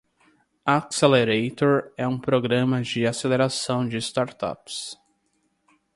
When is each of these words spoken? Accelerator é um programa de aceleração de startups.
Accelerator 0.65 1.93
é 1.95 2.07
um 2.07 2.17
programa 2.17 2.81
de 2.81 3.05
aceleração 3.05 3.87
de 3.87 3.97
startups. 3.97 4.97